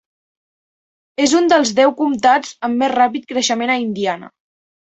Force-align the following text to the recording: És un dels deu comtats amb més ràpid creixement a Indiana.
És 1.25 1.35
un 1.41 1.51
dels 1.53 1.73
deu 1.81 1.93
comtats 2.01 2.57
amb 2.69 2.81
més 2.85 2.97
ràpid 2.97 3.31
creixement 3.33 3.75
a 3.75 3.81
Indiana. 3.87 4.33